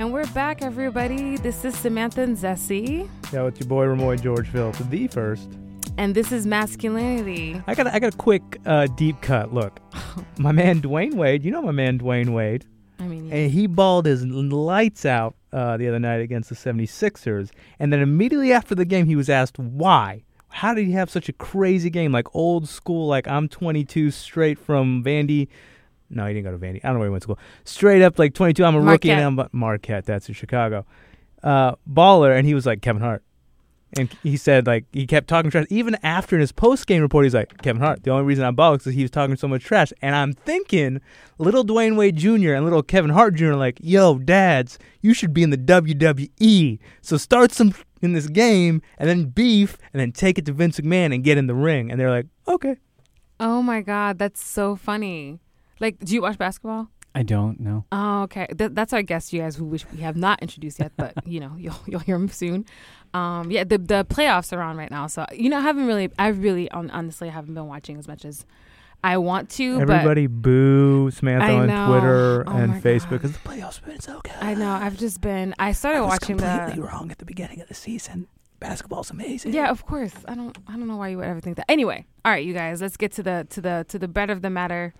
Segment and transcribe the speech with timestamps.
[0.00, 1.36] And we're back, everybody.
[1.36, 3.06] This is Samantha and Zessie.
[3.34, 5.50] Yeah, with your boy Ramoy Georgeville to the first.
[5.98, 7.62] And this is masculinity.
[7.66, 9.52] I got a, I got a quick uh, deep cut.
[9.52, 9.78] Look,
[10.38, 11.44] my man Dwyane Wade.
[11.44, 12.64] You know my man Dwyane Wade.
[12.98, 13.34] I mean, yeah.
[13.34, 17.50] And he balled his lights out uh, the other night against the 76ers.
[17.78, 20.24] And then immediately after the game, he was asked why.
[20.48, 22.10] How did he have such a crazy game?
[22.10, 25.48] Like old school, like I'm 22 straight from Vandy.
[26.10, 26.80] No, he didn't go to Vandy.
[26.82, 27.38] I don't know where he went to school.
[27.64, 28.64] Straight up, like 22.
[28.64, 30.04] I'm a rookie, and I'm Marquette.
[30.06, 30.84] That's in Chicago.
[31.42, 33.22] Uh, baller, and he was like Kevin Hart.
[33.98, 35.66] And he said, like, he kept talking trash.
[35.68, 38.54] Even after in his post game report, he's like, Kevin Hart, the only reason I'm
[38.54, 39.92] balling is 'cause he was talking so much trash.
[40.00, 41.00] And I'm thinking,
[41.38, 42.52] little Dwyane Wade Jr.
[42.52, 43.46] and little Kevin Hart Jr.
[43.52, 46.78] are like, yo, dads, you should be in the WWE.
[47.02, 50.78] So start some in this game and then beef and then take it to Vince
[50.78, 51.90] McMahon and get in the ring.
[51.90, 52.76] And they're like, okay.
[53.40, 55.40] oh my God, that's so funny.
[55.80, 56.88] Like, do you watch basketball?
[57.14, 57.84] I don't know.
[57.90, 58.46] Oh, okay.
[58.56, 61.40] Th- that's our guest, you guys, who wish we have not introduced yet, but you
[61.40, 62.64] know, you'll you'll hear him soon.
[63.14, 66.10] Um, yeah, the the playoffs are on right now, so you know, I haven't really,
[66.18, 68.46] I really, hon- honestly, I haven't been watching as much as
[69.02, 69.80] I want to.
[69.80, 71.88] Everybody boo Samantha on.
[71.88, 74.34] Twitter Oh and Facebook because the playoffs have been so good.
[74.40, 75.54] I know I've just been.
[75.58, 76.82] I started I was watching completely the.
[76.86, 78.28] wrong at the beginning of the season.
[78.60, 79.52] Basketball's amazing.
[79.54, 80.12] Yeah, of course.
[80.28, 80.56] I don't.
[80.68, 81.68] I don't know why you would ever think that.
[81.68, 84.42] Anyway, all right, you guys, let's get to the to the to the bread of
[84.42, 84.94] the matter.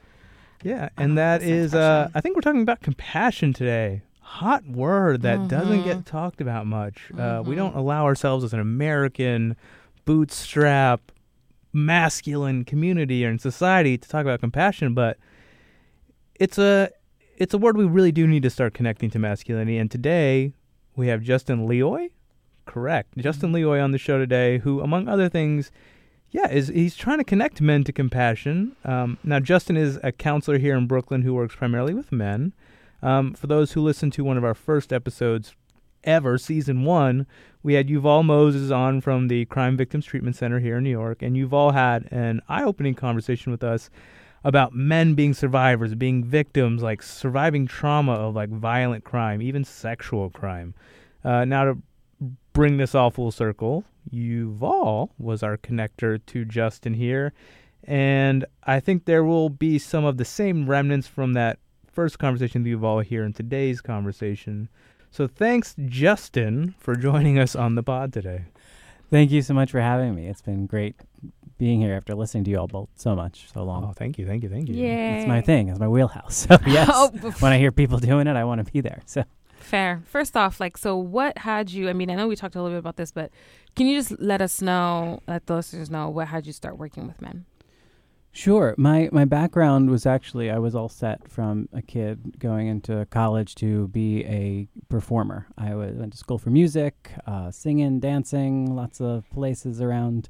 [0.62, 2.12] Yeah, and don't know that if that's is, uh, expression.
[2.14, 4.02] I think we're talking about compassion today.
[4.20, 5.84] Hot word that doesn't Mhm.
[5.84, 7.10] get talked about much.
[7.16, 9.56] Uh, we don't allow ourselves as an American
[10.04, 11.00] bootstrap
[11.72, 15.16] masculine community or in society to talk about compassion, but
[16.36, 16.90] it's a
[17.36, 19.78] it's a word we really do need to start connecting to masculinity.
[19.78, 20.52] And today
[20.94, 22.10] we have Justin Lioi,
[22.66, 23.16] correct?
[23.16, 25.70] Justin Lioi on the show today, who, among other things,
[26.30, 28.76] yeah, is he's trying to connect men to compassion.
[28.84, 32.52] Um, now, Justin is a counselor here in Brooklyn who works primarily with men.
[33.02, 35.54] Um, for those who listened to one of our first episodes
[36.04, 37.26] ever, season one,
[37.62, 41.22] we had Yuval Moses on from the Crime Victims Treatment Center here in New York,
[41.22, 43.90] and Yuval had an eye-opening conversation with us
[44.44, 50.30] about men being survivors, being victims, like surviving trauma of like violent crime, even sexual
[50.30, 50.74] crime.
[51.24, 51.78] Uh, now to
[52.52, 57.32] bring this all full circle, Yuval was our connector to Justin here,
[57.84, 61.58] and I think there will be some of the same remnants from that
[61.90, 64.68] first conversation with Yuval here in today's conversation.
[65.10, 68.44] So thanks, Justin, for joining us on the pod today.
[69.10, 70.26] Thank you so much for having me.
[70.28, 70.94] It's been great
[71.58, 73.84] being here after listening to you all both so much, so long.
[73.84, 74.74] Oh, thank you, thank you, thank you.
[74.76, 75.68] Yeah, It's my thing.
[75.68, 76.46] It's my wheelhouse.
[76.48, 77.08] So yes, Oh,
[77.40, 79.02] when I hear people doing it, I want to be there.
[79.06, 79.24] So
[79.58, 80.00] Fair.
[80.06, 81.90] First off, like, so what had you?
[81.90, 83.30] I mean, I know we talked a little bit about this, but
[83.74, 87.06] can you just let us know, let the listeners know, what had you start working
[87.06, 87.46] with men?
[88.32, 88.74] Sure.
[88.78, 93.56] My my background was actually I was all set from a kid going into college
[93.56, 95.48] to be a performer.
[95.58, 100.28] I was, went to school for music, uh, singing, dancing, lots of places around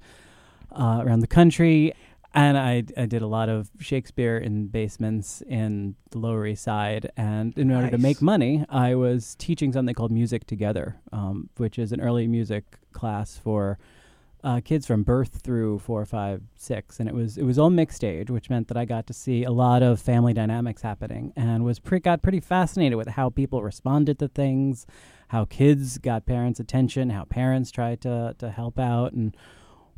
[0.72, 1.92] uh, around the country,
[2.34, 7.10] and I I did a lot of Shakespeare in basements in the Lower East Side.
[7.16, 11.78] And in order to make money, I was teaching something called Music Together, um, which
[11.78, 13.78] is an early music class for
[14.42, 18.04] uh, kids from birth through four, five, six, and it was it was all mixed
[18.04, 21.64] age, which meant that I got to see a lot of family dynamics happening, and
[21.64, 24.86] was pre- got pretty fascinated with how people responded to things,
[25.28, 29.36] how kids got parents' attention, how parents tried to to help out, and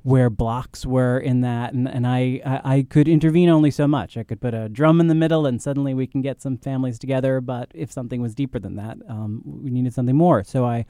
[0.02, 4.16] where blocks were in that, and and I, I I could intervene only so much.
[4.16, 6.98] I could put a drum in the middle, and suddenly we can get some families
[6.98, 7.40] together.
[7.40, 10.44] But if something was deeper than that, um, we needed something more.
[10.44, 10.86] So I.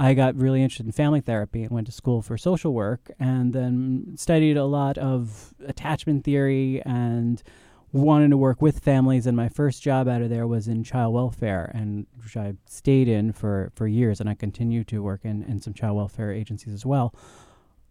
[0.00, 3.52] I got really interested in family therapy and went to school for social work and
[3.52, 7.42] then studied a lot of attachment theory and
[7.90, 11.14] wanted to work with families and my first job out of there was in child
[11.14, 15.42] welfare and which I stayed in for, for years and I continue to work in,
[15.42, 17.12] in some child welfare agencies as well.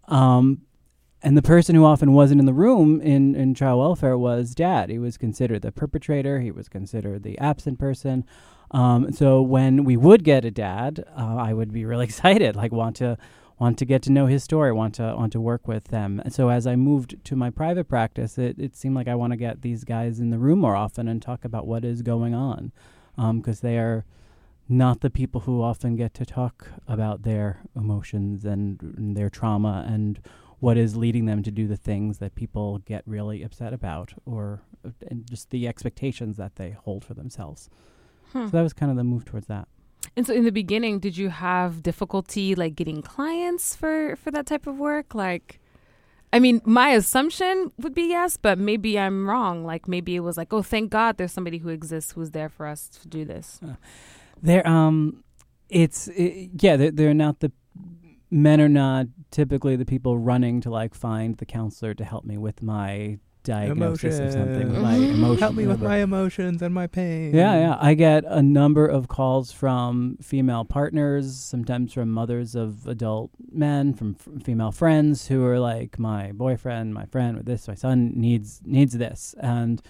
[0.08, 0.62] Um,
[1.24, 4.90] and the person who often wasn't in the room in, in child welfare was dad.
[4.90, 6.40] He was considered the perpetrator.
[6.40, 8.24] He was considered the absent person.
[8.72, 12.72] Um, so when we would get a dad, uh, I would be really excited, like
[12.72, 13.18] want to
[13.60, 16.22] want to get to know his story, want to want to work with them.
[16.24, 19.34] And so as I moved to my private practice, it, it seemed like I want
[19.34, 22.36] to get these guys in the room more often and talk about what is going
[22.36, 22.72] on,
[23.16, 24.06] because they are
[24.70, 29.86] not the people who often get to talk about their emotions and, and their trauma
[29.88, 30.20] and
[30.60, 34.62] what is leading them to do the things that people get really upset about or
[34.84, 37.70] uh, and just the expectations that they hold for themselves.
[38.34, 38.46] Hmm.
[38.46, 39.68] So that was kind of the move towards that.
[40.16, 44.46] And so, in the beginning, did you have difficulty like getting clients for for that
[44.46, 45.14] type of work?
[45.14, 45.60] Like,
[46.32, 49.66] I mean, my assumption would be yes, but maybe I'm wrong.
[49.66, 52.68] Like, maybe it was like, oh, thank God, there's somebody who exists who's there for
[52.68, 53.60] us to do this.
[54.42, 55.24] They're um,
[55.70, 57.52] it's it, yeah, they're, they're not the
[58.30, 62.38] men are not typically the people running to like find the counselor to help me
[62.38, 65.40] with my diagnosis of something, with my Emotions.
[65.40, 67.34] Help me with my emotions and my pain.
[67.34, 67.78] Yeah, yeah.
[67.80, 73.94] I get a number of calls from female partners, sometimes from mothers of adult men,
[73.94, 78.12] from f- female friends who are like, "My boyfriend, my friend, with this, my son
[78.16, 79.82] needs needs this," and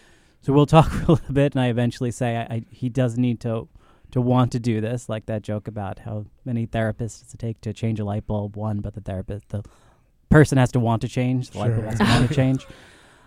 [0.42, 3.18] so we'll talk for a little bit, and I eventually say, I, I, "He does
[3.18, 3.68] need to
[4.12, 7.62] to want to do this," like that joke about how many therapists does it take
[7.62, 8.56] to change a light bulb?
[8.56, 9.63] One, but the therapist, the
[10.30, 11.51] person has to want to change.
[11.51, 11.89] The light bulb Sure.
[11.89, 12.68] has to want to change.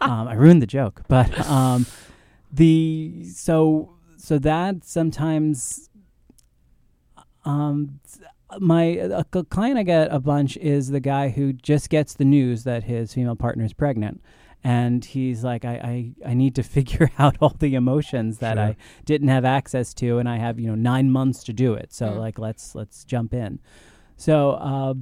[0.03, 1.85] Um, I ruined the joke, but um,
[2.51, 5.91] the so so that sometimes
[7.45, 8.01] um
[8.59, 12.65] my a client I get a bunch is the guy who just gets the news
[12.65, 14.23] that his female partner is pregnant.
[14.63, 18.65] And he's like, I, I, I need to figure out all the emotions that Sure.
[18.65, 21.93] I didn't have access to, and I have you know nine months to do it.
[21.93, 22.19] So Mm.
[22.19, 23.59] like, let's let's jump in.
[24.17, 24.95] So uh,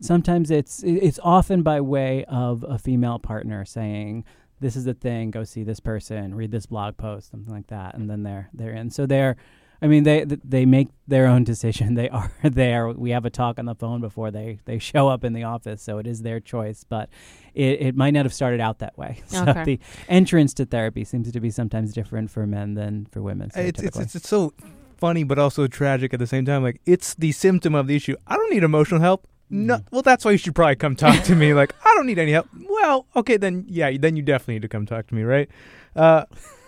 [0.00, 4.24] sometimes it's it's often by way of a female partner saying,
[4.60, 5.30] "This is the thing.
[5.30, 6.34] Go see this person.
[6.34, 8.90] Read this blog post, something like that," and then they're they're in.
[8.90, 9.36] So they're,
[9.82, 11.94] I mean, they they make their own decision.
[12.00, 12.88] They are there.
[12.88, 15.82] We have a talk on the phone before they they show up in the office,
[15.82, 16.84] so it is their choice.
[16.84, 17.08] But
[17.54, 19.20] it, it might not have started out that way.
[19.28, 19.64] So Okay.
[19.64, 23.50] the entrance to therapy seems to be sometimes different for men than for women.
[23.54, 24.52] It's, it's it's it's so
[24.96, 26.62] funny, but also tragic at the same time.
[26.62, 28.16] Like it's the symptom of the issue.
[28.26, 29.26] I don't need emotional help.
[29.48, 29.84] No, Mm.
[29.92, 31.54] well, that's why you should probably come talk to me.
[31.60, 32.48] Like I don't need any help.
[32.68, 35.48] Well, okay, then yeah, then you definitely need to come talk to me, right?
[35.94, 36.24] Uh,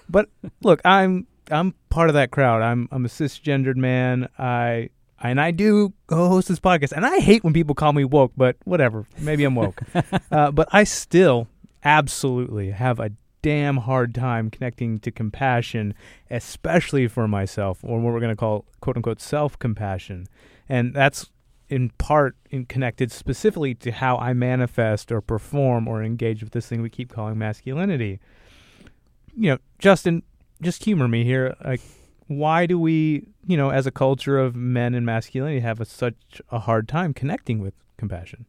[0.08, 0.28] but
[0.62, 2.62] look, I'm I'm part of that crowd.
[2.62, 4.28] I'm I'm a cisgendered man.
[4.38, 4.90] I
[5.20, 8.56] and I do host this podcast, and I hate when people call me woke, but
[8.64, 9.06] whatever.
[9.18, 9.80] Maybe I'm woke.
[10.30, 11.48] uh, but I still
[11.84, 13.10] absolutely have a
[13.42, 15.94] damn hard time connecting to compassion,
[16.30, 20.26] especially for myself, or what we're going to call quote unquote self compassion.
[20.68, 21.30] And that's
[21.68, 26.66] in part in connected specifically to how I manifest or perform or engage with this
[26.66, 28.20] thing we keep calling masculinity.
[29.36, 30.22] You know, Justin,
[30.62, 31.54] just humor me here.
[31.64, 31.80] Like,
[32.26, 36.42] why do we, you know, as a culture of men and masculinity, have a, such
[36.50, 38.46] a hard time connecting with compassion?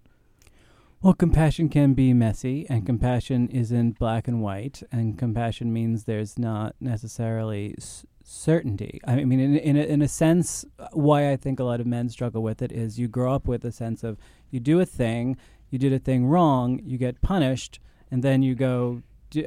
[1.02, 6.38] Well, compassion can be messy, and compassion isn't black and white, and compassion means there's
[6.38, 9.00] not necessarily s- certainty.
[9.08, 12.10] I mean, in in a, in a sense, why I think a lot of men
[12.10, 14.18] struggle with it is you grow up with a sense of
[14.52, 15.38] you do a thing,
[15.70, 17.80] you did a thing wrong, you get punished,
[18.12, 19.02] and then you go.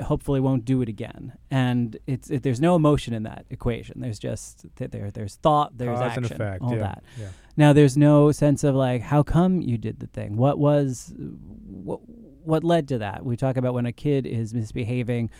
[0.05, 4.01] Hopefully, won't do it again, and it's it, there's no emotion in that equation.
[4.01, 6.63] There's just th- there there's thought, there's Cause action, and effect.
[6.63, 6.79] all yeah.
[6.79, 7.05] that.
[7.19, 7.29] Yeah.
[7.57, 10.37] Now there's no sense of like how come you did the thing?
[10.37, 12.01] What was what
[12.45, 13.25] what led to that?
[13.25, 15.31] We talk about when a kid is misbehaving.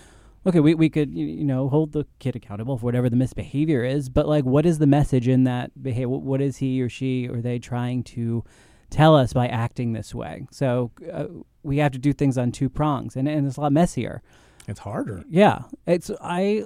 [0.45, 4.09] Okay, we we could you know hold the kid accountable for whatever the misbehavior is,
[4.09, 6.09] but like what is the message in that behavior?
[6.09, 8.45] What is he or she or they trying to
[8.93, 10.47] tell us by acting this way?
[10.53, 11.27] So uh,
[11.63, 14.23] we have to do things on two prongs, and and it's a lot messier.
[14.69, 15.25] It's harder.
[15.29, 16.65] Yeah, it's I.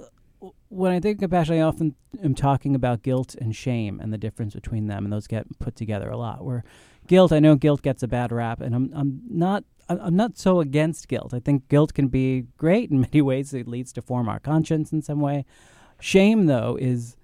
[0.69, 4.17] When I think of compassion, I often am talking about guilt and shame and the
[4.17, 6.45] difference between them, and those get put together a lot.
[6.45, 6.63] Where
[7.07, 10.59] guilt, I know guilt gets a bad rap, and I'm I'm not I'm not so
[10.59, 11.33] against guilt.
[11.33, 13.53] I think guilt can be great in many ways.
[13.53, 15.45] It leads to form our conscience in some way.
[15.99, 17.15] Shame, though, is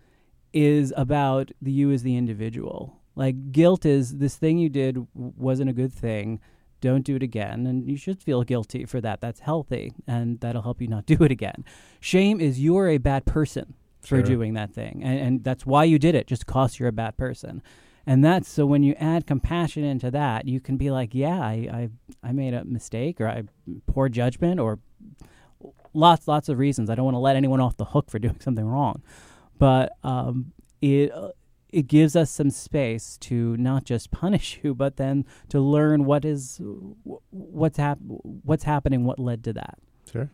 [0.54, 3.00] is about the you as the individual.
[3.16, 6.40] Like guilt is this thing you did w- wasn't a good thing.
[6.82, 7.66] Don't do it again.
[7.68, 9.22] And you should feel guilty for that.
[9.22, 11.64] That's healthy and that'll help you not do it again.
[12.00, 14.24] Shame is you're a bad person for Sure.
[14.24, 17.16] doing that thing and, and that's why you did it just cause you're a bad
[17.16, 17.62] person.
[18.06, 21.54] And that's so when you add compassion into that you can be like yeah i
[21.72, 21.90] i,
[22.22, 23.44] I made a mistake or i
[23.88, 24.80] poor judgment or
[25.94, 26.90] lots lots of reasons.
[26.90, 29.02] I don't want to let anyone off the hook for doing something wrong.
[29.58, 30.52] But um
[30.82, 31.30] it uh,
[31.74, 36.24] it gives us some space to not just punish you, but then to learn what
[36.24, 36.62] is
[37.32, 39.80] what's hap- what's happening, what led to that.
[40.10, 40.30] Sure.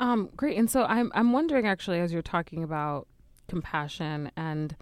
[0.00, 0.56] Um, great.
[0.56, 3.06] And so I'm I'm wondering actually as you're talking about
[3.48, 4.74] compassion and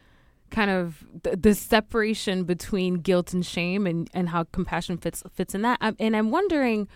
[0.50, 5.54] kind of the, the separation between guilt and shame and, and how compassion fits fits
[5.54, 5.78] in that.
[5.80, 6.88] Um, and I'm wondering,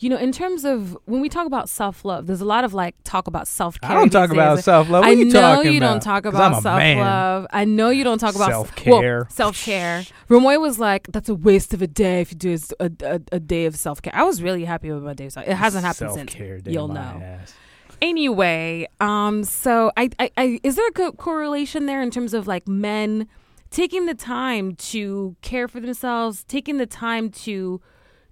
[0.00, 2.72] you know, in terms of when we talk about self love, there's a lot of
[2.72, 3.90] like talk about self care.
[3.90, 5.04] I don't talk about self love.
[5.04, 5.50] I you talking about?
[5.50, 5.90] I know you about?
[5.90, 6.64] don't talk about self
[6.96, 7.46] love.
[7.50, 9.26] I know you don't talk about Self-care.
[9.30, 10.04] self care.
[10.28, 13.40] Romoy was like, "That's a waste of a day if you do a, a, a
[13.40, 15.28] day of self care." I was really happy with my day.
[15.28, 16.32] So it hasn't happened since.
[16.32, 17.00] Self-care day, You'll know.
[17.00, 17.54] ass.
[18.00, 22.46] Anyway, um, so I, I, I is there a co- correlation there in terms of
[22.46, 23.28] like men
[23.70, 27.82] taking the time to care for themselves, taking the time to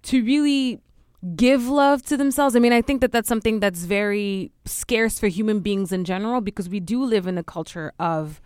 [0.05, 0.81] to really
[1.37, 2.55] give love to themselves?
[2.55, 6.41] I mean, I think that that's something that's very scarce for human beings in general
[6.41, 8.41] because we do live in a culture of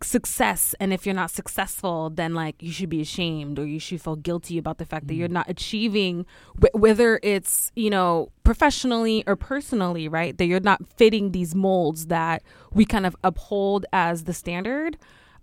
[0.00, 4.00] success and if you're not successful then like you should be ashamed or you should
[4.00, 5.32] feel guilty about the fact that you're Mm.
[5.32, 6.24] not achieving
[6.62, 12.06] wh- whether it's you know professionally or personally right that you're not fitting these molds
[12.06, 14.96] that we kind of uphold as the standard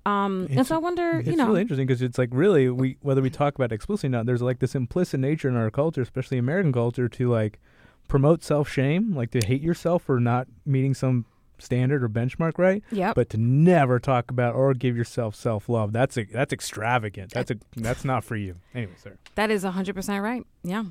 [0.06, 3.22] um and so i wonder you know really interesting because it's like really we whether
[3.22, 6.02] we talk about it explicitly or not, there's like this implicit nature in our culture,
[6.02, 7.60] especially American culture, to like
[8.08, 11.26] promote self shame, like to hate yourself for not meeting some
[11.58, 12.84] standard or benchmark, right?
[12.92, 15.94] yep But to never talk about or give yourself self love.
[15.94, 17.32] That's a, that's extravagant.
[17.32, 18.56] That's a that's not for you.
[18.76, 19.18] Anyway, sir.
[19.36, 20.84] that is 100% right yeah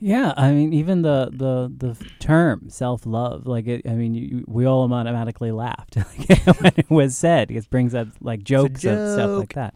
[0.00, 3.82] Yeah, I mean, even the the the term self love, like it.
[3.86, 5.96] I mean, you, we all automatically laughed
[6.60, 7.50] when it was said.
[7.50, 9.74] It brings up like jokes of stuff like that.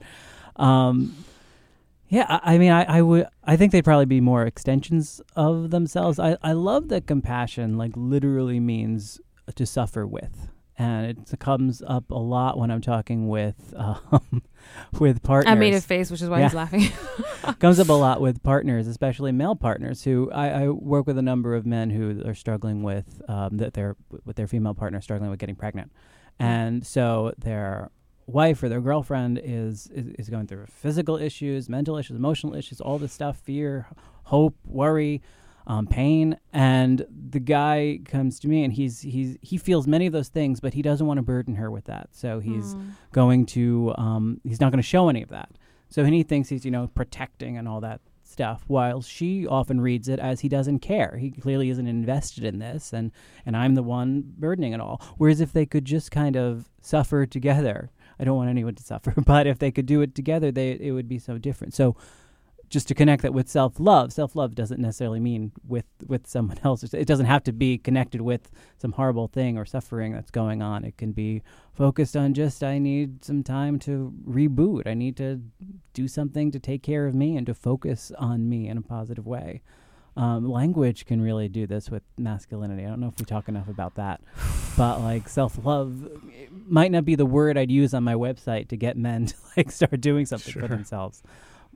[0.56, 1.16] Um,
[2.08, 3.26] yeah, I, I mean, I, I would.
[3.42, 6.18] I think they'd probably be more extensions of themselves.
[6.20, 9.20] I I love that compassion, like literally means
[9.54, 10.48] to suffer with,
[10.82, 14.42] and it comes up a lot when I'm talking with um,
[14.98, 15.50] with partners.
[15.50, 16.88] i made a face which is why he's laughing
[17.58, 20.04] comes up a lot with partners, especially male partners.
[20.04, 23.74] Who I, I work with a number of men who are struggling with um, that
[23.74, 25.92] their with their female partner struggling with getting pregnant,
[26.38, 27.90] and so their
[28.26, 32.80] wife or their girlfriend is, is is going through physical issues, mental issues, emotional issues,
[32.80, 33.86] all this stuff, fear,
[34.24, 35.22] hope, worry.
[35.66, 36.36] Um, pain.
[36.52, 40.58] And the guy comes to me and he's he's he feels many of those things
[40.60, 42.08] but he doesn't want to burden her with that.
[42.12, 42.90] So he's Mm.
[43.12, 45.50] going to um, he's not going to show any of that.
[45.88, 50.08] So he thinks he's you know protecting and all that stuff while she often reads
[50.08, 51.18] it as he doesn't care.
[51.18, 53.12] He clearly isn't invested in this and
[53.46, 55.00] and i'm the one burdening it all.
[55.18, 59.14] Whereas if they could just kind of suffer together i don't want anyone to suffer
[59.26, 61.74] but if they could do it together they it would be so different.
[61.74, 61.94] So
[62.72, 67.06] just to connect that with self-love self-love doesn't necessarily mean with with someone else it
[67.06, 70.96] doesn't have to be connected with some horrible thing or suffering that's going on it
[70.96, 71.42] can be
[71.74, 74.86] focused on just I need some time to reboot.
[74.86, 75.40] I need to
[75.94, 79.26] do something to take care of me and to focus on me in a positive
[79.26, 79.62] way.
[80.14, 82.84] Um, language can really do this with masculinity.
[82.84, 84.20] I don't know if we talk enough about that,
[84.76, 86.08] but like self love
[86.66, 89.70] might not be the word I'd use on my website to get men to like
[89.70, 90.62] start doing something Sure.
[90.62, 91.22] for themselves.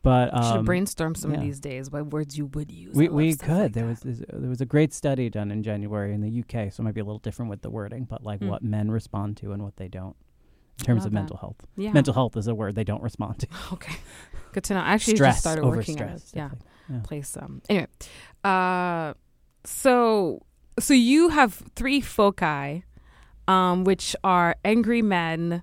[0.06, 1.38] But should um, brainstorm some yeah.
[1.38, 3.48] of these days what words you would use we we could.
[3.48, 4.04] like there that.
[4.06, 6.94] was there was a great study done in January in the UK, so it might
[6.94, 8.48] be a little different with the wording, but like Mm.
[8.50, 10.16] what men respond to and what they don't
[10.78, 11.18] in terms of that.
[11.20, 11.56] mental health.
[11.76, 13.48] yeah Mental health is a word they don't respond to.
[13.72, 13.96] okay
[14.52, 16.32] good to know i actually Stress just started working on stress.
[16.32, 17.86] it yeah stuff place um anyway
[18.44, 19.12] uh
[19.64, 20.40] so
[20.78, 22.84] so you have three foci
[23.48, 25.62] um which are angry men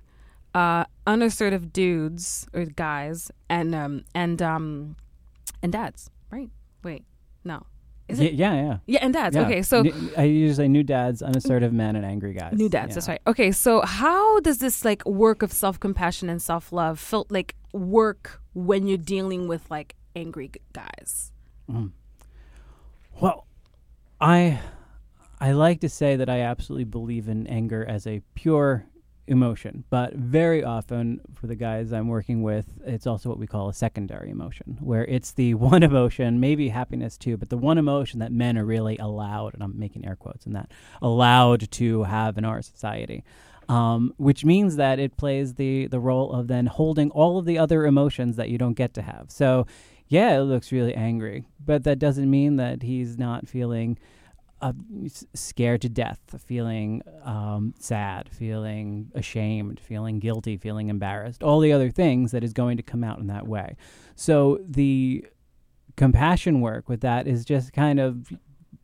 [0.54, 4.96] uh unassertive dudes or guys and um and um
[5.62, 6.50] and dads right
[6.82, 7.04] wait
[7.44, 7.64] no
[8.08, 8.76] is it yeah, yeah.
[8.86, 9.42] yeah and dads yeah.
[9.42, 9.82] okay so
[10.16, 12.52] I usually say new dads, unassertive men, and angry guys.
[12.52, 12.94] New dads, Yeah.
[12.96, 13.20] that's right.
[13.26, 17.54] Okay, so how does this like work of self compassion and self love felt like
[17.72, 21.32] work when you're dealing with like angry guys?
[21.70, 21.92] Mm.
[23.22, 23.46] Well,
[24.20, 24.60] I
[25.40, 28.84] I like to say that I absolutely believe in anger as a pure
[29.26, 33.68] emotion, but very often for the guys I'm working with, it's also what we call
[33.68, 38.20] a secondary emotion, where it's the one emotion, maybe happiness too, but the one emotion
[38.20, 42.38] that men are really allowed, and I'm making air quotes in that, allowed to have
[42.38, 43.24] in our society.
[43.66, 47.56] Um, which means that it plays the the role of then holding all of the
[47.56, 49.30] other emotions that you don't get to have.
[49.30, 49.66] So
[50.06, 53.98] yeah, it looks really angry, but that doesn't mean that he's not feeling
[54.64, 54.72] uh,
[55.34, 61.90] scared to death, feeling um, sad, feeling ashamed, feeling guilty, feeling embarrassed, all the other
[61.90, 63.76] things that is going to come out in that way.
[64.14, 65.26] So the
[65.96, 68.32] compassion work with that is just kind of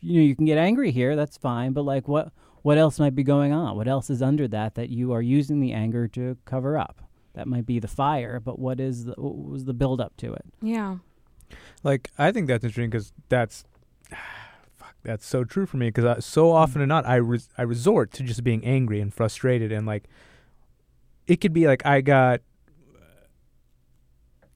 [0.00, 2.30] you know you can get angry here that's fine but like what
[2.62, 5.58] what else might be going on what else is under that that you are using
[5.58, 7.02] the anger to cover up
[7.34, 10.32] that might be the fire but what is the, what was the build up to
[10.32, 10.98] it Yeah.
[11.82, 13.69] Like I think that's interesting because that's fuck,
[15.02, 16.84] that's so true for me because so often mm.
[16.84, 20.08] or not I res- I resort to just being angry and frustrated and like
[21.26, 22.40] it could be like I got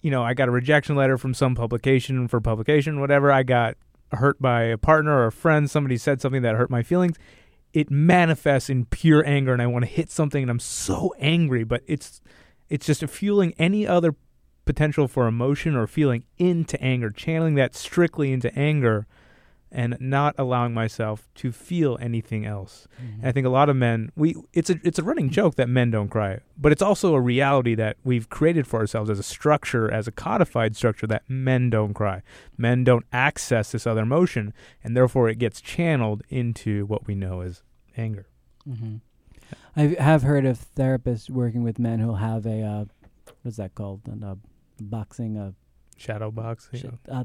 [0.00, 3.32] you know I got a rejection letter from some publication for publication whatever.
[3.32, 3.76] I got
[4.12, 5.70] hurt by a partner or a friend.
[5.70, 7.16] Somebody said something that hurt my feelings.
[7.72, 11.64] It manifests in pure anger and I want to hit something and I'm so angry
[11.64, 12.20] but it's
[12.68, 14.14] it's just fueling any other
[14.64, 19.06] potential for emotion or feeling into anger, channeling that strictly into anger
[19.75, 22.87] and not allowing myself to feel anything else.
[23.19, 25.69] And I think a lot of men we it's a it's a running joke that
[25.69, 29.23] men don't cry, but it's also a reality that we've created for ourselves as a
[29.25, 32.23] structure, as a codified structure that men don't cry.
[32.57, 34.54] Men don't access this other emotion
[34.85, 37.62] and therefore it gets channeled into what we know as
[37.97, 38.26] anger.
[38.64, 38.97] hmm
[39.76, 42.85] I have heard of therapists working with men who'll have a uh,
[43.43, 44.02] what's that called?
[44.07, 44.37] And uh,
[44.81, 45.54] boxing a
[45.97, 46.69] Shadow box.
[46.75, 47.25] sh- uh,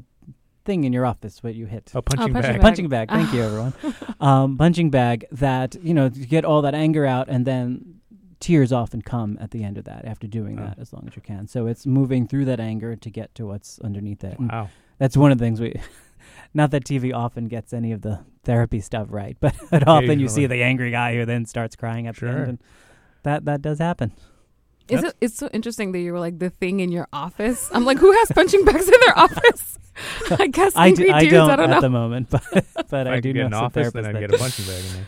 [0.64, 1.90] thing in your office what you hit.
[1.94, 2.52] A punching, punching bag.
[2.54, 2.60] bag.
[2.60, 3.08] punching bag.
[3.10, 3.74] Thank you, everyone.
[4.20, 7.96] um, punching bag that you know to get all that anger out, and then
[8.40, 10.64] tears often come at the end of that after doing Oh.
[10.64, 11.46] that as long as you can.
[11.46, 14.38] So it's moving through that anger to get to what's underneath it.
[14.38, 14.70] And Wow.
[14.98, 15.74] that's one of the things we.
[16.54, 20.28] Not that TV often gets any of the therapy stuff right, but, but often you
[20.28, 22.58] see the angry guy who then starts crying at the end, and
[23.22, 24.12] that that does happen.
[24.90, 25.16] Is it?
[25.20, 27.70] It's so interesting that you were like the thing in your office.
[27.72, 29.78] I'm like, who has punching bags in their office?
[30.38, 31.80] I guess I, angry do, I don't, I don't at know.
[31.80, 32.42] the moment, but
[32.90, 34.66] but I, I, do could get know an some office, then I'd get a punching
[34.66, 35.06] bag in there.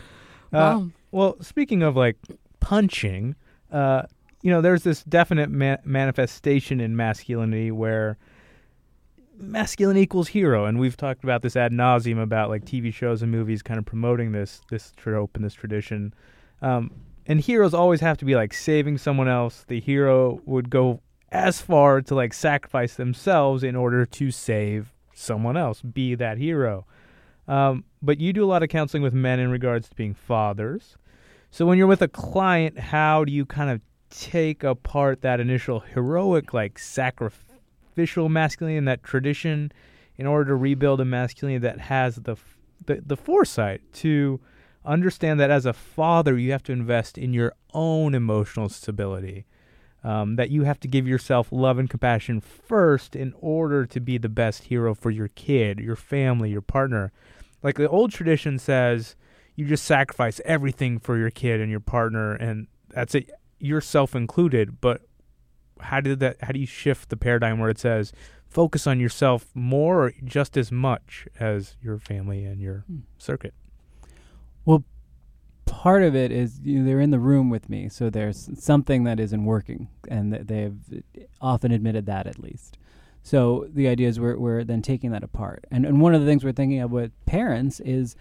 [0.60, 0.88] Uh, Wow.
[1.12, 2.16] Well, speaking of like
[2.60, 3.34] punching,
[3.70, 4.02] uh,
[4.42, 8.18] you know, there's this definite ma- manifestation in masculinity where
[9.38, 13.30] masculine equals hero, and we've talked about this ad nauseum about like TV shows and
[13.30, 16.14] movies kind of promoting this this trope and this tradition.
[16.60, 16.90] Um,
[17.26, 19.64] and heroes always have to be like saving someone else.
[19.66, 21.00] The hero would go
[21.30, 26.86] as far to like sacrifice themselves in order to save someone else, be that hero.
[27.48, 30.96] Um, but you do a lot of counseling with men in regards to being fathers.
[31.50, 35.80] So when you're with a client, how do you kind of take apart that initial
[35.80, 39.72] heroic, like sacrificial masculinity that tradition
[40.16, 42.36] in order to rebuild a masculinity that has the
[42.84, 44.40] the, the foresight to
[44.84, 49.46] understand that as a father you have to invest in your own emotional stability
[50.04, 54.18] um, that you have to give yourself love and compassion first in order to be
[54.18, 57.12] the best hero for your kid your family your partner.
[57.62, 59.14] Like the old tradition says
[59.54, 63.30] you just sacrifice everything for your kid and your partner and that's it
[63.60, 64.80] yourself included.
[64.80, 65.02] But
[65.80, 68.12] how did that how do you shift the paradigm where it says
[68.48, 72.98] focus on yourself more just as much as your family and your Hmm.
[73.18, 73.54] circuit
[75.82, 79.02] part of it is you know, they're in the room with me, so there's something
[79.02, 82.78] that isn't working, and th- they've uh, often admitted that at least.
[83.24, 86.26] So the idea is we're we're then taking that apart, and and one of the
[86.26, 88.14] things we're thinking of with parents is.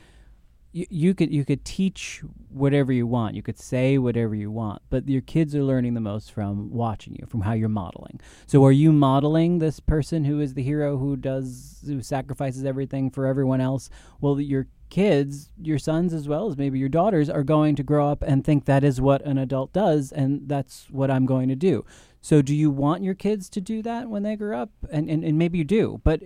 [0.74, 3.36] You, you could you could teach whatever you want.
[3.36, 7.14] You could say whatever you want, but your kids are learning the most from watching
[7.20, 8.22] you, from how you're modeling.
[8.48, 13.12] So, are you modeling this person who is the hero who does who sacrifices everything
[13.12, 13.90] for everyone else?
[14.22, 18.10] Well, your kids, your sons as well as maybe your daughters, are going to grow
[18.10, 21.56] up and think that is what an adult does, and that's what I'm going to
[21.56, 21.84] do.
[22.24, 24.70] So, do you want your kids to do that when they grow up?
[24.92, 26.22] And and, and maybe you do, but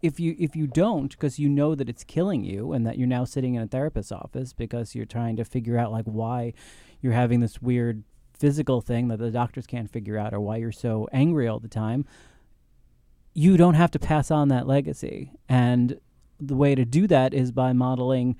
[0.00, 3.08] if you if you don't, because you know that it's killing you, and that you're
[3.08, 6.52] now sitting in a therapist's office because you're trying to figure out like why
[7.00, 10.70] you're having this weird physical thing that the doctors can't figure out, or why you're
[10.70, 12.04] so angry all the time.
[13.32, 15.98] You don't have to pass on that legacy, and
[16.40, 18.36] the way to do that is by modeling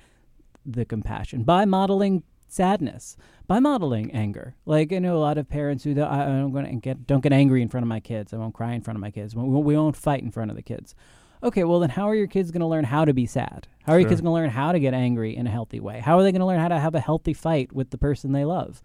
[0.65, 4.55] the compassion, by modeling sadness, by modeling anger.
[4.67, 7.23] Like I know a lot of parents who don't, I, I'm going to get don't
[7.23, 8.33] get angry in front of my kids.
[8.33, 9.35] I won't cry in front of my kids.
[9.35, 10.95] We won't, we won't fight in front of the kids.
[11.43, 13.67] Okay, well then, how are your kids going to learn how to be sad?
[13.85, 16.01] How are your kids going to learn how to get angry in a healthy way?
[16.01, 18.33] How are they going to learn how to have a healthy fight with the person
[18.33, 18.83] they love?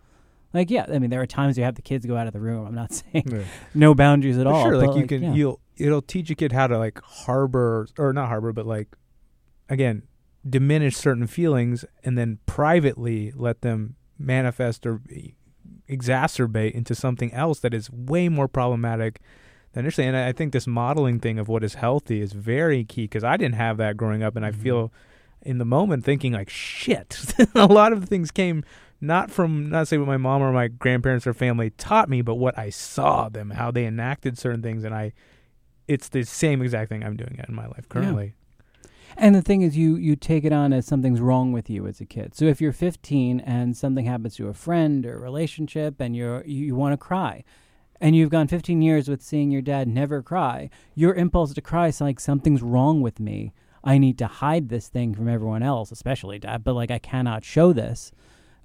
[0.54, 2.40] Like, yeah, I mean, there are times you have the kids go out of the
[2.40, 2.66] room.
[2.66, 4.64] I'm not saying no boundaries at But all.
[4.64, 5.34] sure, like you can, yeah.
[5.34, 8.88] you'll it'll teach a kid how to like harbor or not harbor, but like
[9.70, 10.04] again
[10.48, 15.02] diminish certain feelings, and then privately let them manifest or
[15.90, 19.20] exacerbate into something else that is way more problematic
[19.74, 20.08] than initially.
[20.08, 23.38] And I think this modeling thing of what is healthy is very key because I
[23.38, 24.56] didn't have that growing up, and I Mhm.
[24.56, 24.94] feel
[25.42, 27.24] in the moment thinking like shit.
[27.56, 28.64] a lot of things came
[29.02, 32.36] not from not say what my mom or my grandparents or family taught me, but
[32.36, 35.12] what I saw them, how they enacted certain things, and I.
[35.88, 38.34] It's the same exact thing I'm doing in my life currently.
[39.18, 42.02] And the thing is, you you take it on as something's wrong with you as
[42.02, 42.36] a kid.
[42.36, 46.44] So if you're 15 and something happens to a friend or a relationship, and you're
[46.46, 47.44] you, you want to cry,
[48.02, 51.88] and you've gone 15 years with seeing your dad never cry, your impulse to cry
[51.88, 53.54] is like something's wrong with me.
[53.84, 56.64] I need to hide this thing from everyone else, especially dad.
[56.64, 58.12] But like I cannot show this,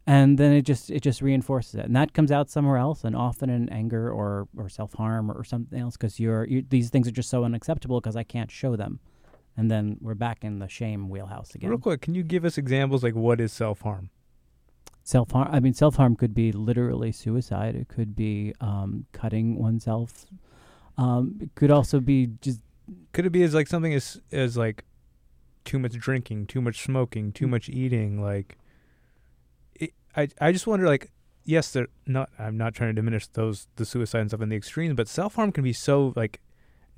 [0.04, 3.14] and then it just it just reinforces it, and that comes out somewhere else, and
[3.14, 7.06] often in anger or or self harm or, something else, because you're you, these things
[7.06, 8.98] are just so unacceptable because I can't show them
[9.56, 11.70] and then we're back in the shame wheelhouse again.
[11.70, 14.10] Real quick, can you give us examples like what is self harm?
[15.02, 15.48] Self harm.
[15.50, 17.74] I mean, self harm could be literally suicide.
[17.74, 20.26] It could be um, cutting oneself.
[20.98, 22.60] Um, it could also be just
[23.12, 24.84] Could it be as like something as as like
[25.64, 27.34] too much drinking, too much smoking, Mm.
[27.34, 28.22] too much eating?
[28.22, 28.58] Like,
[29.74, 31.10] it, I I just wonder like.
[31.42, 32.28] Yes, they're not.
[32.38, 35.34] I'm not trying to diminish those the suicide and stuff in the extremes, but self
[35.36, 36.38] harm can be so like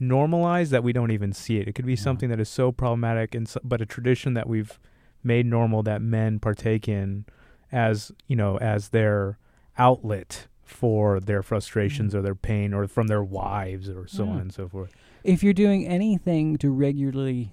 [0.03, 1.69] normalized that we don't even see it.
[1.69, 2.01] It could be Yeah.
[2.01, 4.79] something that is so problematic and so, but a tradition that we've
[5.25, 7.25] made normal that men partake in,
[7.71, 9.39] as you know as their
[9.79, 12.19] outlet for their frustrations mm-hmm.
[12.19, 14.31] or their pain or from their wives or so Yeah.
[14.31, 14.93] on and so forth.
[15.25, 17.53] If you're doing anything to regularly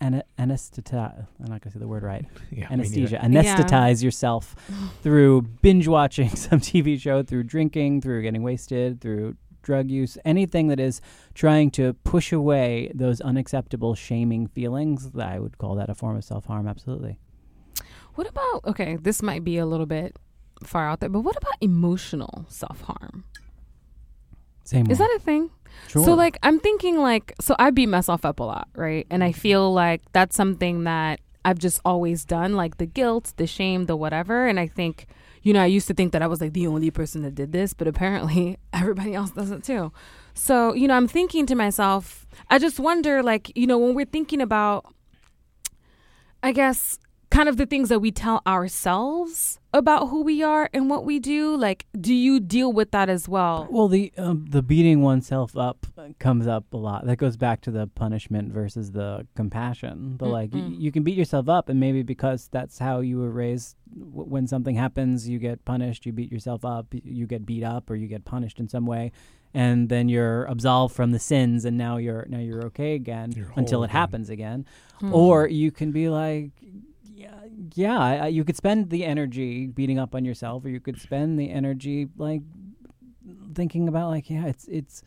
[0.00, 4.54] ana- anesthetize, I'm not going to say the word right, Yeah, anesthesia, anesthetize yourself
[5.02, 10.68] through binge watching some TV show, through drinking, through getting wasted, through drug use, anything
[10.68, 11.00] that is
[11.34, 16.24] trying to push away those unacceptable shaming feelings, I would call that a form of
[16.24, 17.18] self harm, absolutely.
[18.14, 18.96] What about okay?
[18.96, 20.18] This might be a little bit
[20.64, 23.24] far out there, but what about emotional self harm?
[24.64, 25.06] Same Is way.
[25.06, 25.50] that a thing?
[25.86, 26.04] Sure.
[26.04, 29.06] So like I'm thinking like so I beat myself up a lot, right?
[29.10, 33.46] And I feel like that's something that I've just always done, like the guilt, the
[33.46, 34.46] shame, the whatever.
[34.46, 35.06] And I think,
[35.42, 37.52] you know, I used to think that I was like the only person that did
[37.52, 39.92] this, but apparently everybody else does it too.
[40.34, 44.06] So, you know, I'm thinking to myself, I just wonder like, you know, when we're
[44.06, 44.86] thinking about
[46.42, 46.98] I guess
[47.30, 51.18] kind of the things that we tell ourselves about who we are and what we
[51.18, 53.68] do, like do you deal with that as well?
[53.70, 55.86] Well, the um, the beating oneself up
[56.18, 57.04] comes up a lot.
[57.06, 60.16] That goes back to the punishment versus the compassion.
[60.18, 63.30] The like, y- you can beat yourself up, and maybe because that's how you were
[63.30, 63.76] raised.
[63.98, 66.06] W- when something happens, you get punished.
[66.06, 66.86] You beat yourself up.
[66.92, 69.12] You get beat up, or you get punished in some way,
[69.52, 73.52] and then you're absolved from the sins, and now you're now you're okay again You're
[73.56, 73.96] until it again.
[73.96, 74.64] happens again.
[75.00, 75.12] Hmm.
[75.14, 76.52] Or you can be like,
[77.18, 77.30] yeah,
[77.74, 81.50] yeah, you could spend the energy beating up on yourself, or you could spend the
[81.50, 82.42] energy like
[83.54, 85.02] thinking about like, yeah, it's it's.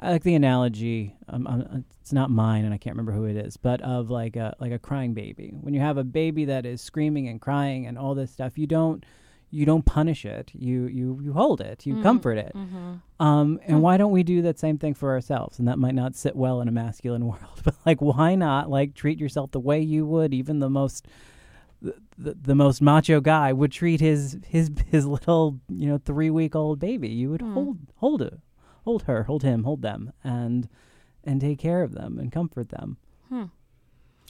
[0.00, 1.16] I like the analogy.
[1.28, 4.36] Um, um, it's not mine, and I can't remember who it is, but of like
[4.36, 5.54] a like a crying baby.
[5.60, 8.66] When you have a baby that is screaming and crying and all this stuff, you
[8.66, 9.04] don't
[9.54, 10.50] you don't punish it.
[10.52, 11.86] You you you hold it.
[11.86, 12.02] You Mhm.
[12.02, 12.52] comfort it.
[12.54, 13.00] Mhm.
[13.20, 15.58] Um, and why don't we do that same thing for ourselves?
[15.58, 18.94] And that might not sit well in a masculine world, but like, why not like
[18.94, 21.06] treat yourself the way you would even the most,
[21.80, 26.30] the, the, the most macho guy would treat his his his little you know three
[26.30, 27.08] week old baby.
[27.08, 27.54] You would Hmm.
[27.54, 28.38] hold hold it,
[28.84, 30.68] hold her, hold him, hold them, and
[31.22, 32.96] and take care of them and comfort them.
[33.28, 33.44] Hmm.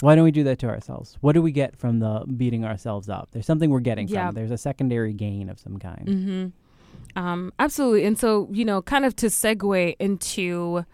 [0.00, 1.16] Why don't we do that to ourselves?
[1.20, 3.28] What do we get from the beating ourselves up?
[3.32, 4.26] There's something we're getting Yeah.
[4.26, 4.34] from.
[4.34, 6.06] There's a secondary gain of some kind.
[6.06, 7.18] Mm-hmm.
[7.18, 8.04] Um, absolutely.
[8.04, 10.84] And so, you know, kind of to segue into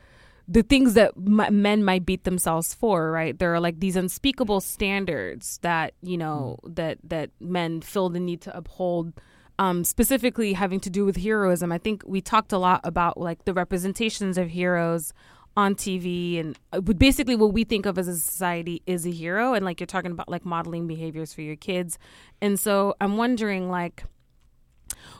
[0.46, 3.38] the things that m- men might beat themselves for, right?
[3.38, 8.40] There are like these unspeakable standards that, you know, that, that men feel the need
[8.42, 9.12] to uphold.
[9.58, 11.70] Um, specifically having to do with heroism.
[11.70, 15.12] I think we talked a lot about like the representations of heroes
[15.56, 19.54] on TV and uh, basically what we think of as a society is a hero
[19.54, 21.98] and like you're talking about like modeling behaviors for your kids.
[22.40, 24.04] And so I'm wondering like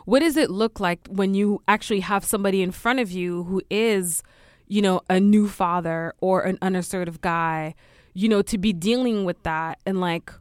[0.05, 3.63] what does it look like when you actually have somebody in front of you who
[3.71, 4.23] is
[4.67, 7.75] you know a new father or an unassertive guy
[8.15, 9.79] you know to be dealing with that?
[9.85, 10.33] And like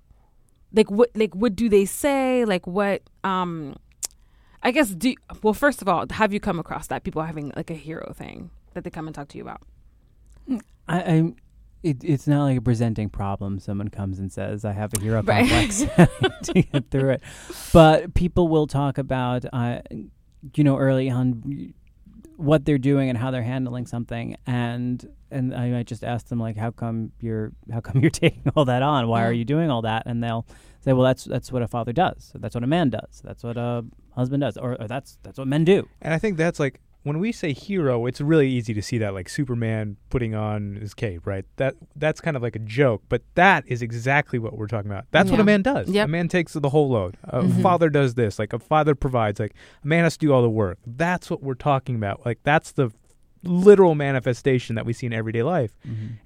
[0.73, 2.45] like what like what do they say?
[2.45, 3.75] Like what um
[4.63, 7.69] i guess do well first of all have you come across that people having like
[7.69, 9.61] a hero thing that they come and talk to you about
[10.87, 11.35] I, I'm.
[11.81, 13.57] It, it's not like a presenting problem.
[13.59, 15.47] Someone comes and says, "I have a hero Right.
[15.47, 15.79] complex
[16.43, 17.21] to get through it,"
[17.71, 19.79] but people will talk about, uh,
[20.55, 21.73] you know, early on
[22.35, 26.39] what they're doing and how they're handling something, and and I might just ask them
[26.39, 29.07] like, "How come you're How come you're taking all that on?
[29.07, 30.45] Why are you doing all that?" And they'll
[30.81, 32.33] say, "Well, that's that's what a father does.
[32.35, 33.21] That's what a man does.
[33.23, 33.85] That's what a
[34.15, 37.19] husband does, or, or that's that's what men do." And I think that's like when
[37.19, 41.25] we say hero, it's really easy to see that like Superman putting on his cape,
[41.25, 41.45] right?
[41.55, 45.05] That that's kind of like a joke, but that is exactly what we're talking about.
[45.11, 45.89] That's what a man does.
[45.89, 46.05] Yep.
[46.05, 47.17] A man takes the whole load.
[47.23, 47.61] A Mhm.
[47.61, 50.49] father does this, like a father provides, like a man has to do all the
[50.49, 50.77] work.
[50.85, 52.25] That's what we're talking about.
[52.25, 52.91] Like that's the
[53.43, 55.77] literal manifestation that we see in everyday life.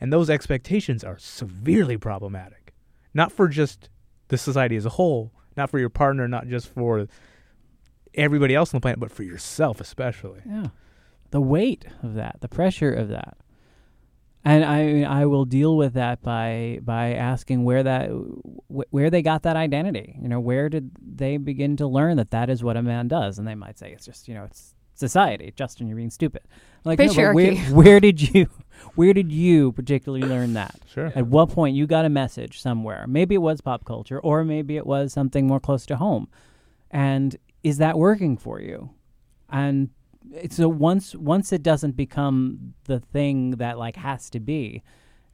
[0.01, 2.73] And those expectations are severely problematic.
[3.13, 3.89] Not for just
[4.29, 7.07] the society as a whole, not for your partner, not just for
[8.15, 10.41] everybody else on the planet, but for yourself especially.
[10.45, 10.67] Yeah,
[11.31, 13.37] the weight of that, the pressure of that,
[14.45, 19.09] and I mean, I will deal with that by by asking where that wh- where
[19.09, 20.17] they got that identity.
[20.21, 23.39] You know, where did they begin to learn that that is what a man does?
[23.39, 25.53] And they might say it's just you know it's society.
[25.55, 26.41] Justin, you're being stupid.
[26.83, 28.49] Like, no, but where, where did you
[28.95, 30.75] where did you particularly learn that?
[30.87, 31.11] Sure.
[31.15, 33.05] At what point you got a message somewhere?
[33.07, 36.27] Maybe it was pop culture, or maybe it was something more close to home.
[36.91, 38.91] And is that working for you?
[39.49, 39.89] And
[40.49, 44.83] so once once it doesn't become the thing that like has to be,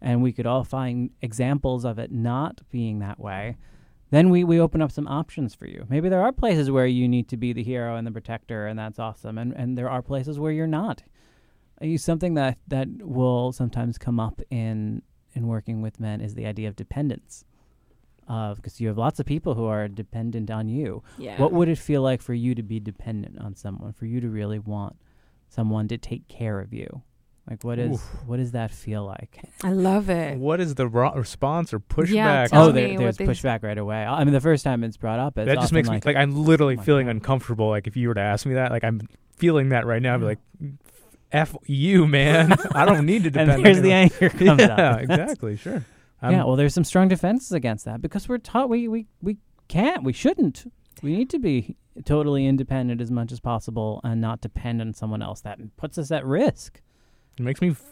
[0.02, 3.58] and we could all find examples of it not being that way,
[4.12, 5.86] then we, we open up some options for you.
[5.90, 8.78] Maybe there are places where you need to be the hero and the protector, and
[8.80, 9.38] that's awesome.
[9.38, 11.04] And and there are places where you're not.
[11.98, 15.02] Something that that will sometimes come up in
[15.34, 17.46] in working with men is the idea of dependence.
[18.56, 21.04] Because you have lots of people who are dependent on you.
[21.18, 21.38] Yeah.
[21.42, 23.94] What would it feel like for you to be dependent on someone?
[23.94, 24.96] For you to really want
[25.50, 27.02] someone to take care of you?
[27.50, 28.24] Like what is Oof.
[28.28, 29.40] what does that feel like?
[29.64, 30.38] I love it.
[30.38, 32.14] What is the ro- response or pushback?
[32.14, 34.06] Yeah, oh, there, there's pushback right away.
[34.06, 36.22] I mean, the first time it's brought up, it's that just makes like, me like
[36.22, 37.16] I'm literally Oh feeling God.
[37.16, 37.70] uncomfortable.
[37.70, 39.02] Like if you were to ask me that, like I'm
[39.36, 40.14] feeling that right now.
[40.14, 40.40] I'd be like,
[41.32, 42.54] "F you, man.
[42.76, 45.02] I don't need to depend." and there's on the anger comes yeah, up.
[45.02, 45.58] exactly.
[45.58, 45.84] Sure.
[46.22, 49.38] I'm- yeah, well, there's some strong defenses against that because we're taught we we we
[49.68, 50.72] can't, we shouldn't,
[51.04, 55.22] we need to be totally independent as much as possible and not depend on someone
[55.22, 55.42] else.
[55.42, 56.82] That puts us at risk,
[57.38, 57.84] it makes me f-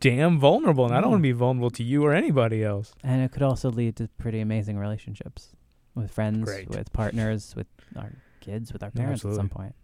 [0.00, 2.92] damn vulnerable, and I don't want to be vulnerable to you or anybody else.
[3.02, 5.54] and it could also lead to pretty amazing relationships
[5.94, 6.68] with friends, Great.
[6.68, 7.66] with partners, with
[7.96, 9.74] our kids, with our parents at some point.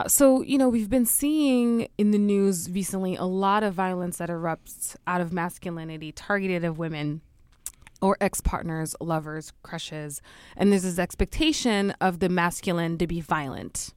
[0.00, 4.18] Uh, So, you know, we've been seeing in the news recently a lot of violence
[4.18, 7.20] that erupts out of masculinity targeted at women
[8.02, 10.20] or ex partners, lovers, crushes.
[10.56, 13.94] And there's this expectation of the masculine to be violent.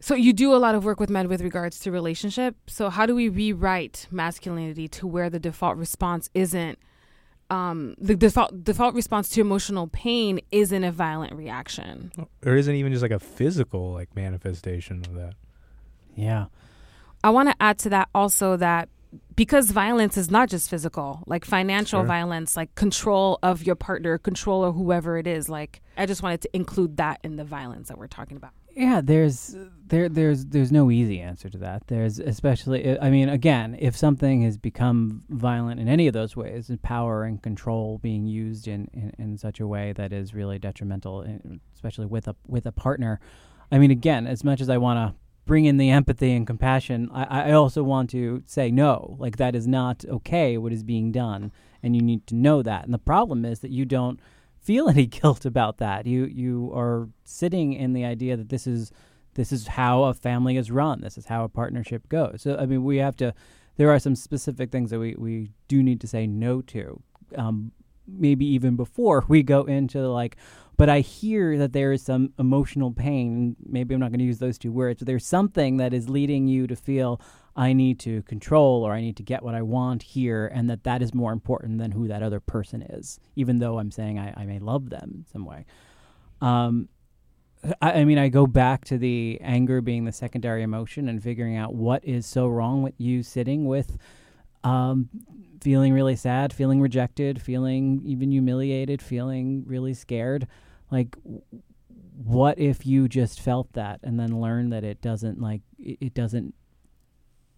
[0.00, 2.56] So, you do a lot of work with men with regards to relationship.
[2.66, 6.78] So, how do we rewrite masculinity to where the default response isn't?
[7.50, 12.10] Um, the default default response to emotional pain isn't a violent reaction.
[12.44, 15.34] Or isn't even just like a physical like manifestation of that.
[16.16, 16.46] Yeah,
[17.22, 18.88] I want to add to that also that
[19.36, 22.06] because violence is not just physical, like financial Sure.
[22.06, 25.48] violence, like control of your partner, control of whoever it is.
[25.48, 28.52] Like, I just wanted to include that in the violence that we're talking about.
[28.74, 29.54] Yeah, there's
[29.86, 31.88] there there's there's no easy answer to that.
[31.88, 36.70] There's especially I mean again, if something has become violent in any of those ways,
[36.70, 40.58] and power and control being used in, in, in such a way that is really
[40.58, 43.20] detrimental, eh, especially with a with a partner.
[43.70, 47.08] I mean, again, as much as I want to bring in the empathy and compassion,
[47.12, 50.56] I, I also want to say no, like that is not okay.
[50.56, 51.52] What is being done,
[51.82, 52.84] and you need to know that.
[52.84, 54.20] And the problem is that you don't
[54.60, 56.06] feel any guilt about that.
[56.06, 58.92] You you are sitting in the idea that this is
[59.34, 61.00] this is how a family is run.
[61.00, 62.42] This is how a partnership goes.
[62.42, 63.34] So I mean, we have to.
[63.76, 67.02] There are some specific things that we we do need to say no to.
[67.36, 67.72] Um,
[68.06, 70.36] maybe even before we go into like.
[70.76, 73.56] But I hear that there is some emotional pain.
[73.64, 74.98] Maybe I'm not going to use those two words.
[75.00, 77.20] But there's something that is leading you to feel
[77.54, 80.84] I need to control or I need to get what I want here, and that
[80.84, 84.32] that is more important than who that other person is, even though I'm saying I,
[84.36, 85.66] I may love them in some way.
[86.40, 86.88] Um,
[87.80, 91.56] I, I mean, I go back to the anger being the secondary emotion and figuring
[91.56, 93.98] out what is so wrong with you sitting with
[94.64, 95.08] um,
[95.60, 100.46] feeling really sad, feeling rejected, feeling even humiliated, feeling really scared.
[100.90, 101.16] Like,
[102.16, 106.14] what if you just felt that and then learned that it doesn't like it, it
[106.14, 106.54] doesn't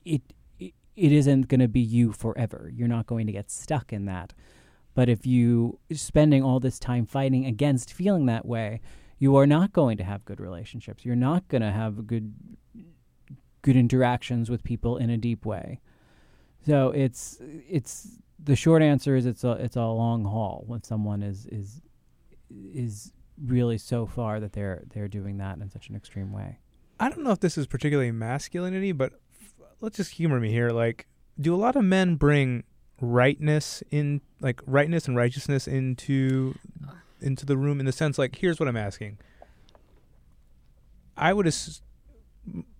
[0.04, 0.22] it
[0.58, 2.70] it, it isn't going to be you forever.
[2.74, 4.32] You're not going to get stuck in that.
[4.94, 8.80] But if you spending all this time fighting against feeling that way,
[9.18, 11.04] you are not going to have good relationships.
[11.04, 12.34] You're not going to have good
[13.62, 15.80] good interactions with people in a deep way.
[16.66, 18.08] So it's it's
[18.42, 21.80] the short answer is it's a it's a long haul when someone is is
[22.50, 26.58] is really so far that they're they're doing that in such an extreme way.
[27.00, 30.70] I don't know if this is particularly masculinity, but f- let's just humor me here.
[30.70, 31.06] Like,
[31.40, 32.64] do a lot of men bring
[33.00, 36.54] rightness in, like rightness and righteousness into
[37.20, 37.80] into the room?
[37.80, 39.18] In the sense, like, here's what I'm asking.
[41.16, 41.82] I would ass-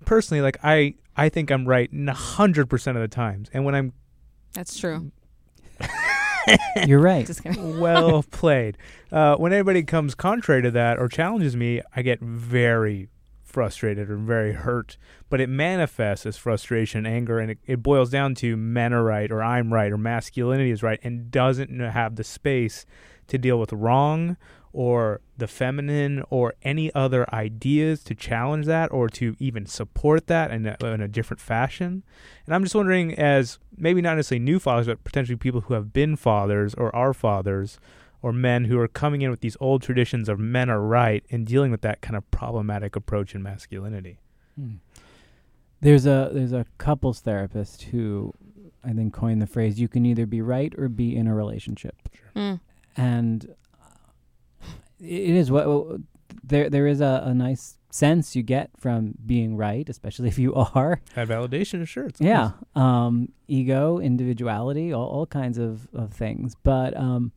[0.04, 3.92] personally, like, I I think I'm right hundred percent of the times, and when I'm
[4.52, 5.10] That's true.
[6.86, 7.26] You're right.
[7.26, 7.80] Just kidding.
[7.80, 8.76] well played.
[9.10, 13.08] Uh, when anybody comes contrary to that or challenges me, I get very
[13.42, 14.98] frustrated or very hurt.
[15.30, 19.30] But it manifests as frustration, anger, and it, it boils down to men are right
[19.30, 22.84] or I'm right or masculinity is right and doesn't have the space
[23.28, 24.36] to deal with wrong
[24.74, 30.50] or the feminine or any other ideas to challenge that or to even support that
[30.50, 32.02] in a, in a different fashion.
[32.44, 35.92] And I'm just wondering, as maybe not necessarily new fathers, but potentially people who have
[35.92, 37.78] been fathers or are fathers,
[38.20, 41.46] or men who are coming in with these old traditions of men are right and
[41.46, 44.18] dealing with that kind of problematic approach in masculinity.
[44.56, 44.76] Hmm.
[45.82, 48.32] There's a there's a couples therapist who
[48.82, 51.96] I think coined the phrase you can either be right or be in a relationship.
[52.34, 52.60] Mm.
[52.96, 53.54] And
[55.00, 56.00] it is what
[56.42, 60.54] there there is a, a nice sense you get from being right, especially if you
[60.54, 61.00] are.
[61.14, 62.06] That validation, sure.
[62.06, 62.52] It's Yeah.
[62.74, 66.56] Um, ego, individuality, all, all kinds of, of things.
[66.62, 67.32] But um,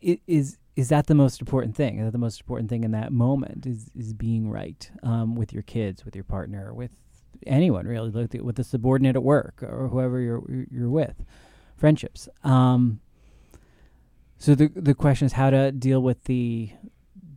[0.00, 1.98] it is is that the most important thing?
[1.98, 3.66] Is that the most important thing in that moment?
[3.66, 6.92] Is is being right um, with your kids, with your partner, with
[7.46, 11.24] anyone really, with the, with the subordinate at work or whoever you're you're with,
[11.76, 12.28] friendships.
[12.44, 13.00] Um,
[14.38, 16.70] So the the question is how to deal with the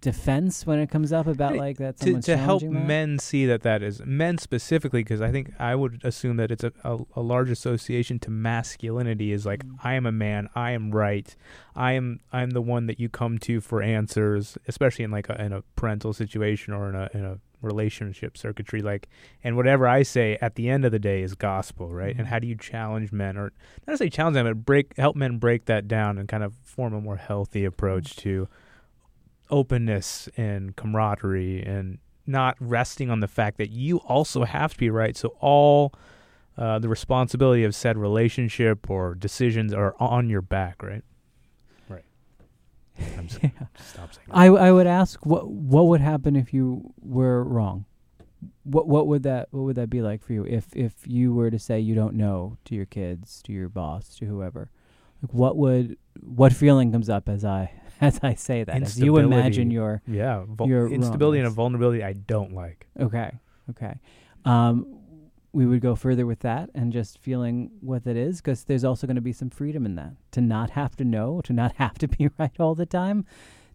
[0.01, 2.69] defense when it comes up about like that to, to help that?
[2.71, 6.63] men see that that is men specifically because i think i would assume that it's
[6.63, 9.75] a, a, a large association to masculinity is like Mm.
[9.83, 11.35] i am a man i am right
[11.75, 15.41] i am i'm the one that you come to for answers especially in like a,
[15.43, 19.09] in a parental situation or in a in a relationship circuitry like
[19.43, 22.29] and whatever i say at the end of the day is gospel right and Mhm.
[22.29, 23.51] how do you challenge men or
[23.85, 26.93] not say challenge them but break help men break that down and kind of form
[26.93, 28.47] a more healthy approach to
[29.49, 34.89] openness and camaraderie and not resting on the fact that you also have to be
[34.89, 35.17] right.
[35.17, 35.93] So all
[36.57, 41.03] uh, the responsibility of said relationship or decisions are on your back, right?
[41.87, 42.03] Right.
[43.17, 43.49] I'm just, Yeah.
[43.79, 44.35] stop saying that.
[44.35, 47.85] I I would ask what what would happen if you were wrong.
[48.63, 51.49] What what would that what would that be like for you if if you were
[51.49, 54.69] to say you don't know to your kids, to your boss, to whoever?
[55.23, 58.81] Like what would what feeling comes up as I as I say that?
[58.81, 62.87] As you imagine your yeah, vul- You're instability and a vulnerability I don't like.
[62.99, 63.31] Okay.
[63.69, 63.99] Okay.
[64.45, 64.99] Um,
[65.51, 69.07] we would go further with that and just feeling what that is because there's also
[69.07, 70.13] going to be some freedom in that.
[70.31, 73.25] To not have to know, to not have to be right all the time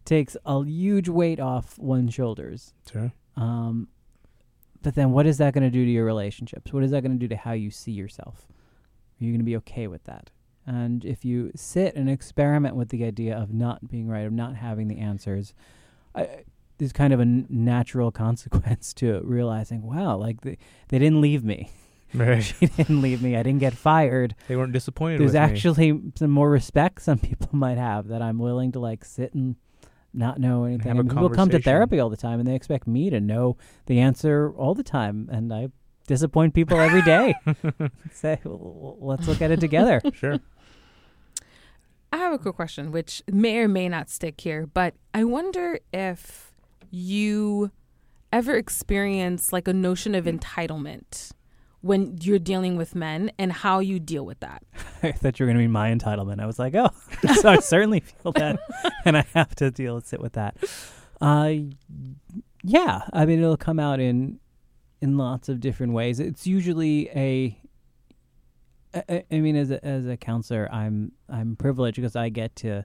[0.04, 2.74] takes a huge weight off one's shoulders.
[2.90, 3.12] Sure.
[3.36, 3.88] Um,
[4.82, 6.72] but then what is that going to do to your relationships?
[6.72, 8.46] What is that going to do to how you see yourself?
[9.20, 10.30] Are you going to be okay with that?
[10.66, 14.56] And if you sit and experiment with the idea of not being right, of not
[14.56, 15.54] having the answers,
[16.14, 16.44] I,
[16.78, 21.44] there's kind of a n- natural consequence to realizing, wow, like they, they didn't leave
[21.44, 21.70] me.
[22.14, 22.42] Right.
[22.60, 23.36] she didn't leave me.
[23.36, 24.34] I didn't get fired.
[24.48, 25.40] They weren't disappointed There's with me.
[25.40, 29.56] actually some more respect some people might have that I'm willing to like sit and
[30.12, 30.86] not know anything.
[30.86, 33.10] have a I mean, people come to therapy all the time and they expect me
[33.10, 35.70] to know the answer all the time, and I
[36.06, 37.34] disappoint people every day.
[38.12, 40.00] Say, "Well, let's look at it together.
[40.12, 40.38] Sure.
[42.14, 45.80] I have a quick question, which may or may not stick here, but I wonder
[45.92, 46.52] if
[46.92, 47.72] you
[48.32, 51.32] ever experience like a notion of entitlement
[51.80, 54.62] when you're dealing with men and how you deal with that.
[55.02, 56.38] I thought you were going to be my entitlement.
[56.38, 56.90] I was like, oh,
[57.34, 58.60] so I certainly feel that,
[59.04, 60.56] and I have to deal sit with that.
[61.20, 61.52] Uh,
[62.62, 64.38] yeah, I mean, it'll come out in
[65.00, 66.20] in lots of different ways.
[66.20, 67.58] It's usually a.
[68.94, 72.54] I- I, I mean, as a, as a counselor, I'm I'm privileged because I get
[72.56, 72.84] to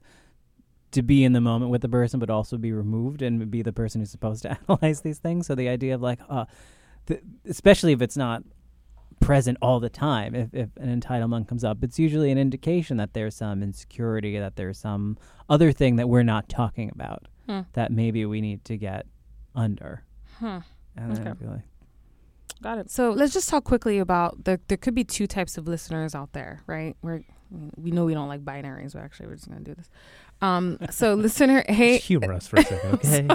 [0.92, 3.72] to be in the moment with the person, but also be removed and be the
[3.74, 5.46] person who's supposed to analyze these things.
[5.48, 6.46] So the idea of like, uh,
[7.06, 8.44] the, especially if it's not
[9.20, 13.14] present all the time if, if an entitlement comes up it's usually an indication that
[13.14, 15.18] there's some insecurity that there's some
[15.50, 17.62] other thing that we're not talking about Hmm.
[17.74, 19.06] that maybe we need to get
[19.54, 20.04] under
[20.42, 20.64] and
[20.98, 21.34] I Okay.
[21.38, 21.64] feel like
[22.62, 22.92] Got it.
[22.92, 24.60] So let's just talk quickly about the.
[24.68, 26.96] There could be two types of listeners out there, right?
[27.02, 27.24] We're
[27.76, 29.90] we know we don't like binaries, but actually we're just gonna do this.
[30.42, 33.28] Um, so listener A, Just humor us for a second, okay?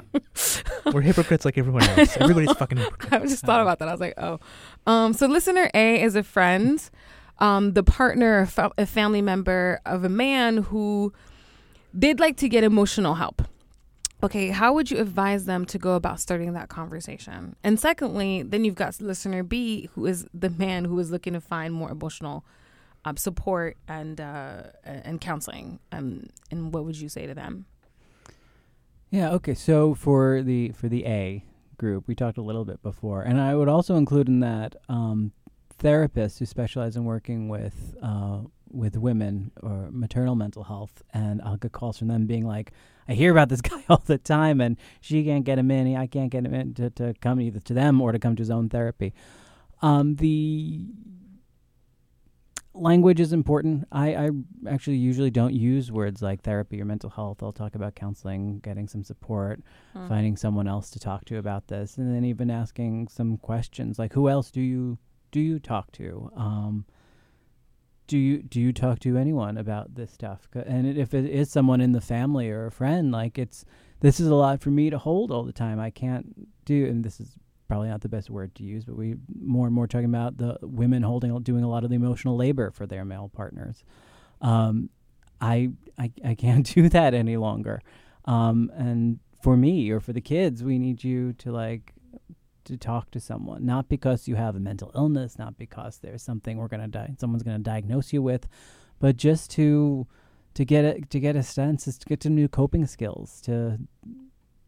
[0.93, 2.17] We're hypocrites like everyone else.
[2.21, 3.13] Everybody's fucking hypocrite.
[3.13, 3.89] I just thought about that.
[3.89, 4.39] I was like, oh.
[4.87, 6.81] Um, so listener A is a friend,
[7.41, 11.13] um, the partner, a, a family member of a man who
[11.93, 13.43] they'd like to get emotional help.
[14.25, 17.57] Okay, how would you advise them to go about starting that conversation?
[17.63, 21.41] And secondly, then you've got listener B, who is the man who is looking to
[21.41, 22.45] find more emotional
[23.05, 25.79] um, support and uh, and counseling.
[25.93, 27.67] Um, and what would you say to them?
[29.15, 31.45] yeah okay so for the for the a
[31.79, 35.31] group we talked a little bit before and i would also include in that um,
[35.79, 38.39] therapists who specialize in working with uh,
[38.75, 42.73] with women or maternal mental health and i'll get calls from them being like
[43.07, 45.95] I hear about this guy all the time, and she can't get him in.
[45.95, 48.41] I can't get him in to, to come either to them or to come to
[48.41, 49.13] his own therapy.
[49.83, 50.87] Um, the
[52.73, 53.87] language is important.
[53.93, 54.31] I, I
[54.68, 57.43] actually usually don't use words like therapy or mental health.
[57.43, 59.61] I'll talk about counseling, getting some support,
[59.93, 60.09] Hmm.
[60.09, 64.14] finding someone else to talk to about this, and then even asking some questions like,
[64.14, 64.99] "Who else do you
[65.31, 66.87] do you talk to?" Um,
[68.07, 70.48] do you do you talk to anyone about this stuff?
[70.55, 73.64] And if it is someone in the family or a friend, like it's
[74.00, 75.80] this is a lot for me to hold all the time.
[75.80, 77.36] I can't do, and this is
[77.68, 80.59] probably not the best word to use, but we more and more talking about the
[80.61, 83.82] women holding doing a lot of the emotional labor for their male partners.
[84.42, 84.90] Um,
[85.40, 87.80] I, I I can't do that any longer.
[88.26, 91.93] Um, and for me or for the kids, we need you to like
[92.65, 96.57] to talk to someone, not because you have a mental illness, not because there's something
[96.57, 98.49] we're gonna di- someone's gonna diagnose you with,
[99.01, 100.07] but just to
[100.55, 103.79] to get a to get a sense, is to get some new coping skills, to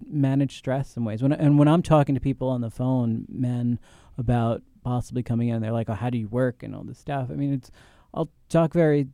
[0.05, 1.23] manage stress in ways.
[1.23, 3.79] When and when I'm talking to people on the phone, men,
[4.19, 7.29] about possibly coming in, they're like, "Oh, how do you work?" and all this stuff.
[7.31, 7.71] I mean, it's
[8.13, 9.09] I'll talk very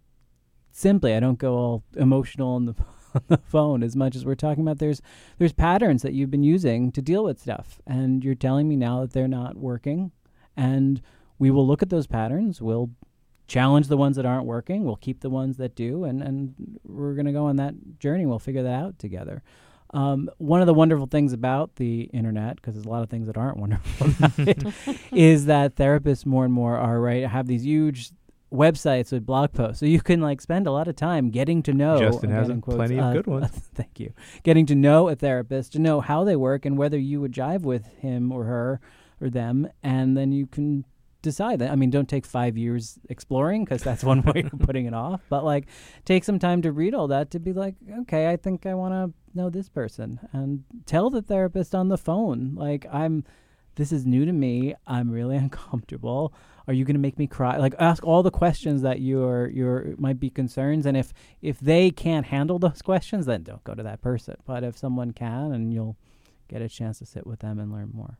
[0.70, 1.14] simply.
[1.14, 2.74] I don't go all emotional on the
[3.14, 4.78] on the phone as much as we're talking about.
[4.78, 5.02] There's
[5.38, 9.00] there's patterns that you've been using to deal with stuff and you're telling me now
[9.00, 10.12] that they're not working
[10.56, 11.00] and
[11.38, 12.60] we will look at those patterns.
[12.60, 12.90] We'll
[13.46, 14.84] challenge the ones that aren't working.
[14.84, 18.26] We'll keep the ones that do and and we're going to go on that journey.
[18.26, 19.42] We'll figure that out together.
[19.94, 23.26] Um, one of the wonderful things about the internet, because there's a lot of things
[23.26, 24.64] that aren't wonderful about it,
[25.12, 28.10] is that therapists more and more are right have these huge
[28.52, 31.72] websites with blog posts, so you can like spend a lot of time getting to
[31.72, 31.98] know.
[31.98, 33.50] Justin has quotes, plenty uh, of good ones.
[33.74, 34.12] thank you.
[34.42, 37.62] Getting to know a therapist, to know how they work and whether you would jive
[37.62, 38.80] with him or her
[39.20, 40.84] or them, and then you can
[41.22, 41.70] decide that.
[41.70, 45.22] I mean, don't take five years exploring because that's one way of putting it off.
[45.28, 45.68] But like,
[46.04, 48.92] take some time to read all that to be like, okay, I think I want
[48.92, 53.24] to know this person, and tell the therapist on the phone, like, I'm.
[53.74, 54.74] This is new to me.
[54.86, 56.34] I'm really uncomfortable.
[56.66, 57.56] Are you going to make me cry?
[57.56, 61.90] Like, ask all the questions that your your might be concerns, and if if they
[61.90, 64.36] can't handle those questions, then don't go to that person.
[64.46, 65.96] But if someone can, and you'll
[66.48, 68.18] get a chance to sit with them and learn more.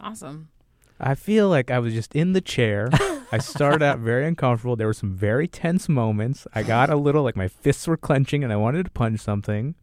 [0.00, 0.48] Awesome.
[1.00, 2.90] I feel like I was just in the chair.
[3.30, 4.74] I started out very uncomfortable.
[4.74, 6.46] There were some very tense moments.
[6.54, 9.74] I got a little like my fists were clenching and I wanted to punch something.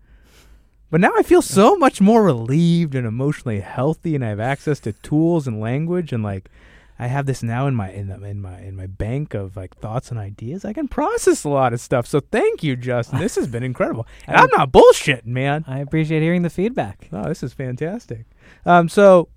[0.91, 4.79] But now I feel so much more relieved and emotionally healthy and I have access
[4.81, 6.49] to tools and language and like
[6.97, 9.75] I have this now in my in, the, in my in my bank of like
[9.77, 10.63] thoughts and ideas.
[10.63, 12.07] I can process a lot of stuff.
[12.07, 13.19] So thank you, Justin.
[13.19, 14.07] This has been incredible.
[14.27, 15.65] And I'm not bullshitting, man.
[15.67, 17.09] I appreciate hearing the feedback.
[17.11, 18.25] Oh, this is fantastic.
[18.65, 19.29] Um, so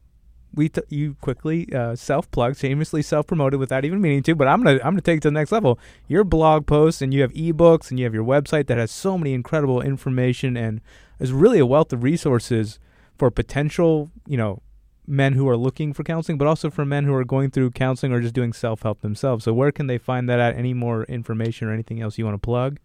[0.54, 4.34] we t- you quickly uh, self plugged, shamelessly self promoted without even meaning to.
[4.34, 5.78] But I'm gonna I'm gonna take it to the next level.
[6.06, 9.18] Your blog posts and you have ebooks and you have your website that has so
[9.18, 10.80] many incredible information and
[11.18, 12.78] is really a wealth of resources
[13.18, 14.62] for potential you know
[15.08, 18.12] men who are looking for counseling, but also for men who are going through counseling
[18.12, 19.44] or just doing self help themselves.
[19.44, 20.54] So where can they find that at?
[20.56, 22.78] Any more information or anything else you want to plug?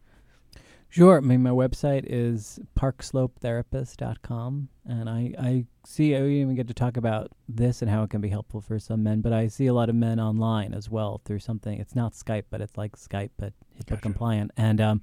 [0.89, 1.17] Sure.
[1.17, 6.97] I mean, my website is parkslopetherapist.com, and I, I see, I even get to talk
[6.97, 9.73] about this and how it can be helpful for some men, but I see a
[9.73, 11.79] lot of men online as well through something.
[11.79, 14.01] It's not Skype, but it's like Skype, but HIPAA Gotcha.
[14.01, 14.51] compliant.
[14.55, 15.01] And um,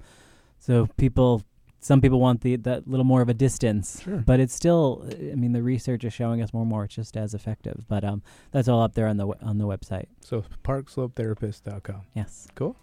[0.59, 1.43] so people,
[1.83, 4.17] some people want the that little more of a distance, Sure.
[4.17, 7.17] but it's still, I mean, the research is showing us more and more it's just
[7.17, 7.85] as effective.
[7.89, 8.21] But um,
[8.51, 10.05] that's all up there on the we- on the website.
[10.21, 12.01] So parkslopetherapist.com.
[12.13, 12.47] Yes.
[12.55, 12.75] Cool.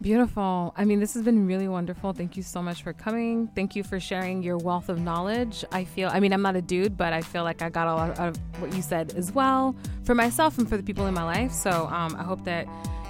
[0.00, 0.74] Beautiful.
[0.76, 2.12] I mean, this has been really wonderful.
[2.12, 3.48] Thank you so much for coming.
[3.56, 5.64] Thank you for sharing your wealth of knowledge.
[5.72, 7.94] I feel, I mean, I'm not a dude, but I feel like I got a
[7.94, 11.14] lot out of what you said as well for myself and for the people in
[11.14, 11.50] my life.
[11.52, 12.68] So um, I hope that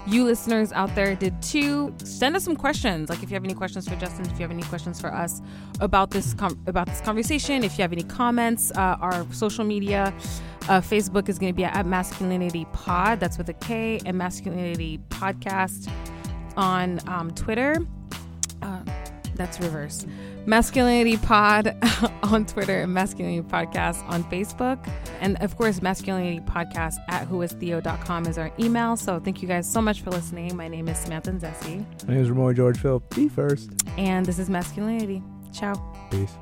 [0.09, 1.95] you listeners out there did too.
[2.03, 3.09] Send us some questions.
[3.11, 5.43] Like if you have any questions for Justin, if you have any questions for us
[5.81, 10.15] about this com- about this conversation, if you have any comments, uh, our social media.
[10.69, 13.21] Uh, Facebook is going to be at Masculinity Pod.
[13.21, 15.91] That's with a K, and Masculinity Podcast
[16.59, 17.87] on um, Twitter.
[18.61, 18.83] Uh,
[19.35, 20.05] that's reverse.
[20.49, 21.77] Masculinity Pod
[22.23, 24.89] on Twitter and Masculinity Podcast on Facebook.
[25.21, 28.97] And of course, Masculinity Podcast at whoistheo.com is our email.
[28.97, 30.57] So thank you guys so much for listening.
[30.57, 33.01] My name is Samantha Zessi, My name is Ramon George Phil.
[33.15, 33.71] Be first.
[33.99, 35.23] and this is Masculinity.
[35.53, 35.75] Ciao.
[36.11, 36.33] Peace.